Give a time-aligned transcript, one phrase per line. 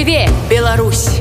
[0.00, 1.20] жыве Беларусь.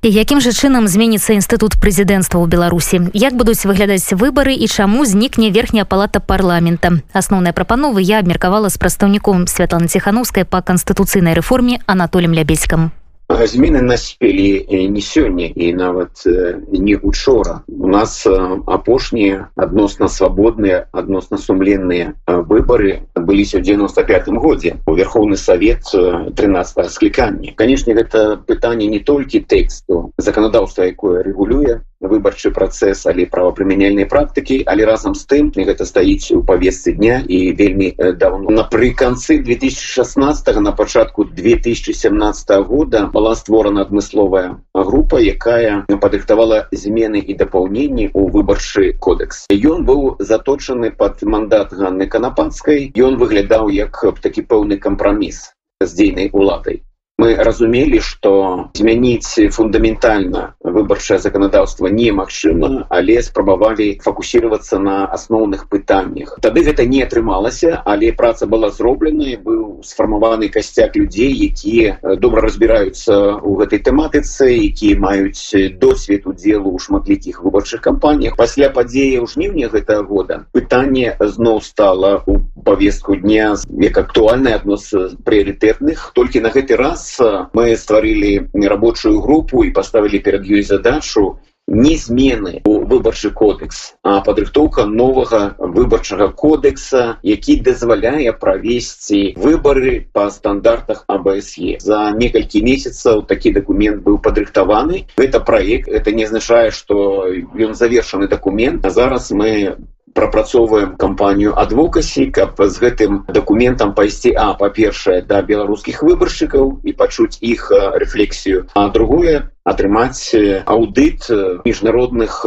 [0.00, 5.52] Якім жа чынам зменіцца інстытут прэзідэнцтва ў беларусі як будуць выглядаць выбары і чаму знікне
[5.52, 7.04] верхняя палата парламента?
[7.12, 12.96] Асноўныя прапановы я абмеркавала з прадстаўніком святлана ціхановскай па канстытуцыйнай рэформе анатолем лябельскам
[13.42, 16.22] змены наспелі не сёння і нават
[16.70, 24.94] не учора у нас апошнія адносна свабодныя адносна сумленныя выбары адбыліся ў 95 годзе у
[24.94, 31.80] верхоўны совет 13 скліканні канешне гэта пытанне не толькі тэксту заканадаўства якое рэгулюе
[32.10, 37.52] выбарчы працэс але правапрымяняльнай практыкі але разам з тым гэта стаіць у павесцы дня і
[37.52, 38.50] вельмі давно.
[38.50, 48.10] Напрыканцы 2016 на пачатку 2017 года была створана адмысловая група якая падрыхтавала змены і дапаўненні
[48.14, 49.46] у выбарчы кодекс.
[49.50, 56.30] Ён быў заточаны под мандат ганны канапанскай ён выглядаў як такі пэўны кампраміс з дзейнай
[56.32, 56.82] уладай
[57.18, 66.64] мы разумелі что змяніць фундаментальна выбарчае законодаўство немагчыма але спрабавалі фокусироваться на асноўных пытаннях тады
[66.66, 73.54] гэта не атрымалася але праца была зроблена быў сфармаваны касцяк людзей якія добра разбіраюцца у
[73.62, 78.36] гэтай тэматыцы якія маюць досвед удзелу ў шматлікіх выбарчых кампаніях.
[78.36, 84.76] Пасля падзеі ў жніўня гэтага года пытанне зноў стала у повестку дня як актуальна адно
[84.76, 86.12] з прыярытэтных.
[86.14, 87.20] Толькі на гэты раз
[87.52, 94.20] мы стварылі рабочую групу і поставілі перад ёй задачу не змены у выбарчы кодекс а
[94.20, 103.52] падрыхтоўка новага выбарчага кодекса які дазваляе правесці выборы по стандартах абсе за некалькі месяцаў такі
[103.52, 105.06] документ быў падрыхтаваны.
[105.16, 109.76] Это проект это не азначае что ён завершаны документ а зараз мы
[110.14, 117.36] прапрацоўваем кампанію адвокасі каб з гэтым дакументам пайсці а па-першае да беларускіх выбаршчыкаў і пачуць
[117.42, 118.64] іх рэфлексію.
[118.74, 120.36] А другое атрымаць
[120.68, 121.26] аўдыт
[121.64, 122.46] міжнародных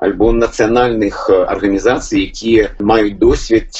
[0.00, 3.70] альбо нацыянальных арганізацый якія маюць досвед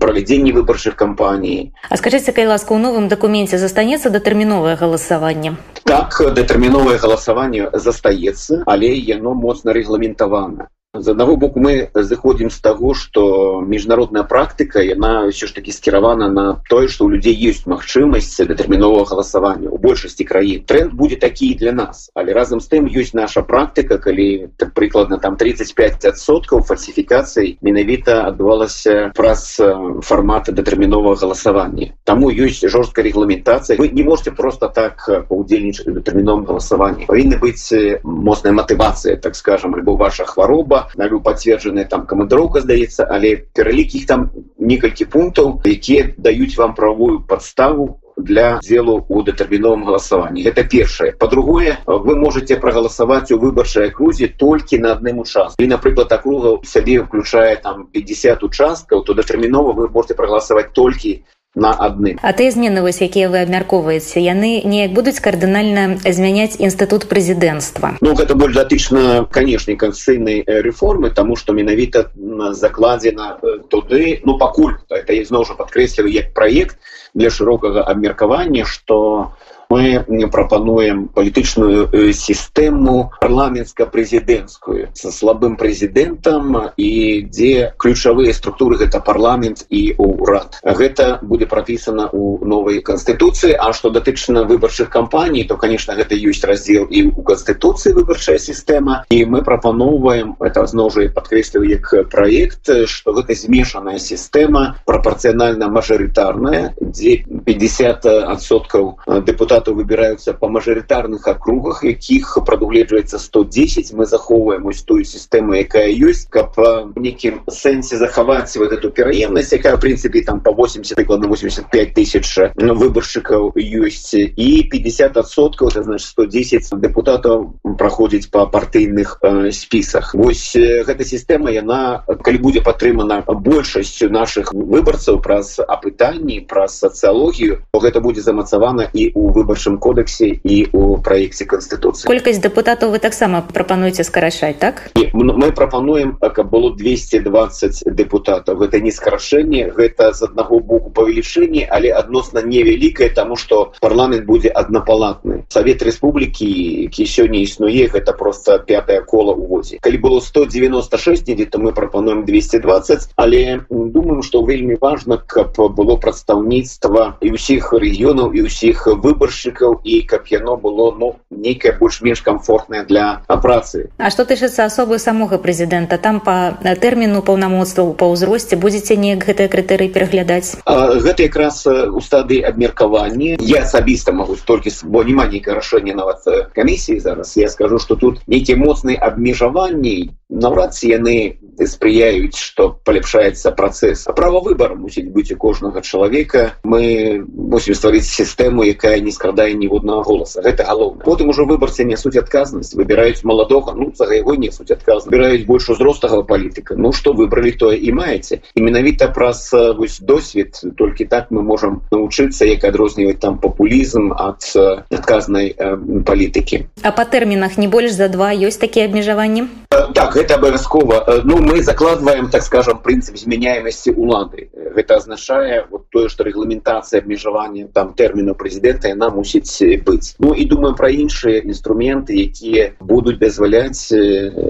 [0.00, 1.72] правядзення выбарчых кампаній.
[1.88, 5.56] А скажитеце кай ласка у новым дакуменце застанецца датэрміновае галасаванне?
[5.84, 12.94] Так датэрміновае галасаванне застаецца але яно моцна рэгламентавана з аднаго боку мы зыходзім з таго
[12.94, 18.38] што міжнародная практыка яна ўсё ж такі скіравана на тое што ў людзей ёсць магчымасць
[18.46, 20.62] датэрміновага галасавання у большасці краін.
[20.62, 22.10] Тренд будзе такі для нас.
[22.14, 29.10] Але разам з тым ёсць наша практыка калі так прыкладна там 35соткаў фальсіфікацый менавіта адбывалася
[29.18, 29.58] праз
[30.06, 37.10] фармата датэрміновага галасавання таму ёсць жорсткая рэгламентацыя вы не можете просто так паўдзельнічаць датэрміновым галасаванні
[37.10, 43.36] павінны быць моцная матывацыя так скажем альбо ваша хвароба навю пацверджаная там камандыроўка здаецца але
[43.56, 50.44] пералік іх там некалькі пунктаў якія даюць вам правую подставу для делу у дэтэрміновым галасаванні.
[50.46, 51.12] Это першае.
[51.12, 55.62] По-другое вы можете прагаласаваць у выбарчай акрузе толькі на адным участку.
[55.62, 61.72] І напрыклад акруга сябе включае там 50 участкаў то датэрмінова вы можете прагаласаваць толькі на
[61.72, 67.98] адны а тыя змены вось якія вы абмяркоўваеце яны неяк будуць кардынальна змяняць інстытут прэзідэнцтва
[68.00, 72.10] ну гэта больш датычна канешне канцыйнай рэформы тому что менавіта
[72.52, 73.38] закладзена
[73.68, 74.20] туды.
[74.24, 76.78] Ну пакуль это ізноў жа падкрэсліваю як праект
[77.14, 79.32] для шырокага абмеркавання что
[79.74, 86.90] мы прапануем палітычную сістэму парламенска-прэзідэнцкую со слабым прэзідэнтам і
[87.26, 90.62] дзе ключавыя структуры гэта парламент і урад.
[90.62, 96.44] Гэта будзе прапісана у новай канстытуцыі А што датычна выбарчых кампаній то конечно гэта ёсць
[96.44, 102.68] раздзел і у канстытуцыі выбарчая сістэма і мы прапаноўваем это зноў жа падкрэсліваю як праект
[102.86, 112.38] что гэта змешаная сістэма прапорцыянальна мажарытарная дзе 50соткаў депутатов депутатаў выбіраюцца па мажарытарных акругах якіх
[112.44, 116.52] прадугледжваецца 110 мы захоўваем ось тую сістэму якая ёсць каб
[116.96, 123.54] нейкім сэнсе захаваць вот эту пераемнасць якая прынцыпе там по 80 прыкладна 85 тысяч выбаршчыкаў
[123.56, 124.14] ёсць.
[124.14, 130.14] І 50соткаў это значит 110 депутатаў праходзіць по партыйных э, спісах.
[130.14, 138.00] Вось гэта сістэма яна калі будзе падтрымана большасцю наших выбарцаў праз апытанні праз сацыялогію гэта
[138.00, 143.44] будзе замацавана і у выбор выбарчым кодексе і у праекце канстытуцыі колькасць депутатаў вы таксама
[143.44, 144.90] прапануеце скарачаць так?
[144.96, 151.68] І, мы прапануем каб было 220 депутатаў гэта не скарашэнне гэта з аднаго боку павелічэнне
[151.68, 156.48] але адносна невялікае тому что парламент будзе аднапалатны совет Республікі
[156.88, 162.24] які сёння існуе гэта просто пятое кола увозе калі было 196 недзе то мы прапануем
[162.24, 169.33] 220 але думаю что вельмі важно каб было прадстаўніцтва і ўсіх рэгіёнаў і ўсіх выбарш
[169.34, 174.98] выбаршчыкаў і каб яно было ну нейкае больш-менш комфортнае для працы А што тычыцца асобы
[174.98, 181.66] самога прэзідэнта там па тэрміну паўнамоцтваў па ўзросце будзеце неяк гэтыя крытэрыі пераглядаць гэта якраз
[181.66, 186.22] у стадыі абмеркавання я асабіста могу толькі бо няма нейкае рашэнне нават
[186.54, 187.36] камісіі зараз.
[187.36, 194.12] Я скажу что тут нейкія моцныя абмежаванні наўрад ці яны спрыяюць что паляпшаецца працэс а
[194.12, 200.02] права выбора мусіць быць у кожнага чалавека мы мусім стварыць сістэму якая не скрадае ніводнага
[200.02, 203.74] голаса гэта галоўна потым ужо выбарцы нясуць адказнасць выбіраюць маладога.
[203.76, 206.74] Ну за яго несуць адказ збіраюць больш узростага палітыка.
[206.76, 208.40] Ну что выбралі тое і маеце.
[208.54, 214.42] І менавіта праз вось досвед толькі так мы можам навучыцца як адрозніваць там папулізм ад
[214.90, 216.66] адказнай э, палітыкі.
[216.82, 219.46] А по тэрмінах не больш за два ёсць такія абмежаванні
[219.94, 226.08] так гэта абавязкова ну мы закладываем так скажем прынцып змяняемасці улады гэта азначае вот тое
[226.10, 230.18] что рэгламентацыя абмежавання там тэрміну прэзідэнта яна мусіць быць.
[230.18, 233.94] Ну і думаю про іншыя інструменты якія будуць дазваляць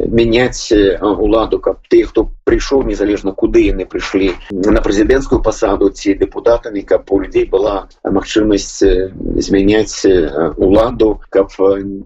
[0.09, 0.73] мяняць
[1.05, 7.13] уладу каб ты хто прыйшоў незалежна куды яны прыйшлі на прэзідэнцкую пасаду ці дэпутатамі каб
[7.13, 10.01] у людзей была магчымасць змяняць
[10.57, 11.53] уладу каб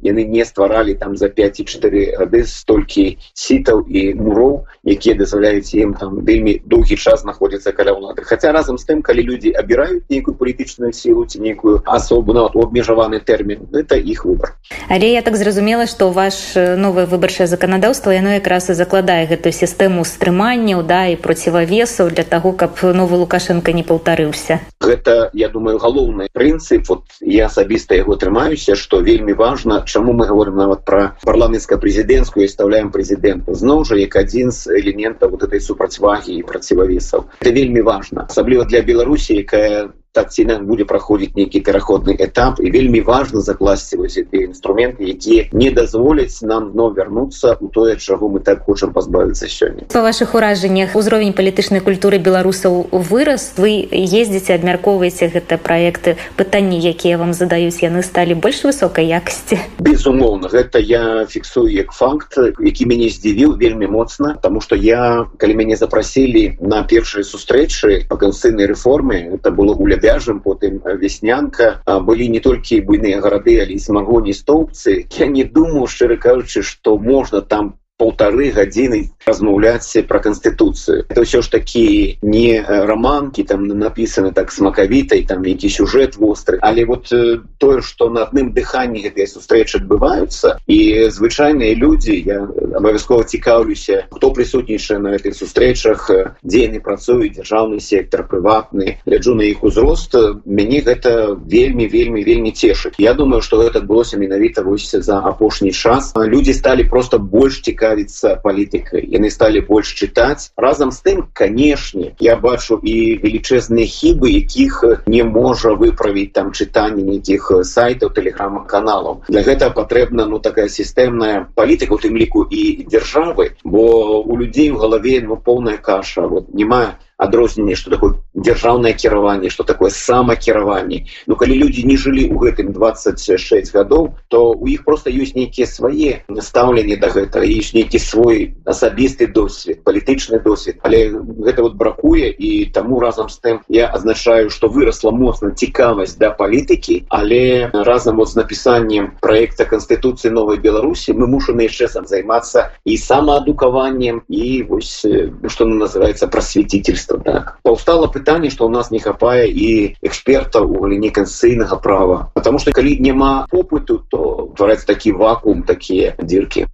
[0.02, 5.70] яны не стваралі там за 5 і 4 гады столькі сітаў і муроў якія дазваляюць
[5.78, 8.26] ім там вельмі доўгі час знаходзіцца каля ўлады.
[8.26, 12.64] Хаця разам з тым калі людзі абіраюць нейкую палітычную сілу ці нейкую асобу нават у
[12.64, 14.56] абмежаваны тэрмін это іх выбор.
[14.88, 20.04] Але я так зразумела что ваш новае выбарчае заканадаўства яно якраз і закладае гэтую сістэму
[20.08, 24.60] стрыманняў да і процівавесаў для того каб новы лукашенко не паўтарыўся.
[24.80, 26.88] Гэта я думаю галоўны прынцып.
[26.88, 32.48] Вот я асабіста яго трымаюся что вельмі важно чаму мы говорим нават про парламенцка-прэзідэнцкую і
[32.48, 37.28] ставляем прэзідэнта зноў жа як адзін з элементаў вот этой супрацьвагі і процівавесаў.
[37.40, 42.58] Это вельмі важно асабліва для беларусі якая так ці інак будзе праходзіць нейкі пераходны этап
[42.58, 47.94] і вельмі важна закласці вось гэтыя інструменты якія не дазволяць нам но вярнуцца у тое
[47.96, 53.86] чаго мы так хочам пазбавіцца сёння па вашых уражаннях узровень палітычнай культуры беларусаў вырас вы
[53.86, 60.82] ездзіце абмяркоўваеце гэта праекты пытанні якія вам задаюць яны сталі больш высокай якасці безумоўна гэта
[60.82, 66.58] я фіксую як факт які мяне здзівіў вельмі моцна тому что я калі мяне запрасілі
[66.58, 71.82] на першай сустрэчы па канцыйнай рэформе это было у вяжам потым веснянка.
[72.08, 77.40] Былі не толькі буйныя гарады але смагоні стоўбцы я не думаю шчыра кажучы что можна
[77.42, 84.54] там полторы гадзіны размаўляць про канстытуцыю это ўсё ж такі не романкі там написаны так
[84.54, 87.10] смакавітай там які сюжэт востры але вот
[87.58, 92.46] тое что на адным дыханні гэтыя сустрэчы адбываюцца і звычайныя людзі я
[92.78, 96.06] абавязкова цікаўлюся хто прысутнічае на гэтых сустрэчах
[96.46, 100.14] дзе яны працуюць дзяржаўны сектор прыватны гляджу на іх узрост
[100.46, 105.74] мяне гэта вельмі вельмі вельмі цешыць я думаю что гэта адбылося менавіта вось за апошні
[105.74, 110.52] час людзі сталі просто больш цікавы цікавіцца палітыкай яны сталі больш чытаць.
[110.56, 117.02] Разам з тым канешне я бачу і велічэзныя хібы якіх не можа выправіць там чытанне
[117.02, 122.84] нейкіх сайтаў тэлеграма каналаў для гэта патрэбна ну такая сістэмная палітыка у тым ліку і
[122.84, 126.28] дзяржавы бо у людзей у галаве ну поўная каша.
[126.28, 131.06] Вот не мае адрозненне что такое дзяржаўнае кіраванне что такое самакіраванне.
[131.26, 135.66] Ну калі людзі не жылі ў гэтым 26 гадоў то у іх просто ёсць нейкія
[135.66, 140.78] свае настаўленні да гэтага есть нейкі свой асабісты досвед палітычны досвед.
[140.86, 146.16] Але гэта вот бракуе і таму разам з тым я азначаю что выросла моцна цікавасць
[146.16, 152.06] да палітыкі але разам вот з напісаннем проекта конституцыі новой беларусі мы мушаны яшчэ сам
[152.06, 155.02] займацца і самаадукаваннем і вось
[155.50, 157.58] что называется просветительство юрыстаў так.
[157.62, 162.30] Паўстала пытанне што ў нас не хапае і экспертаў у галіне канцыйнага права.
[162.34, 166.66] Потому что калі няма опыту то твараць такі вакуум такія дзіркі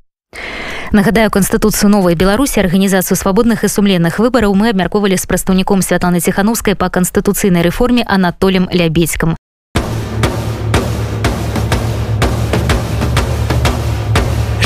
[0.93, 6.75] Нагадаю канстытуцыю новай беларусі арганізацыю свабодных і сумленных выбараў мы абмяркоўвалі з прадстаўніком святланы ціхановскай
[6.75, 9.35] па канстытуцыйнай рэформе анатолем лябедзькам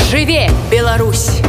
[0.09, 1.41] жыве Беларусь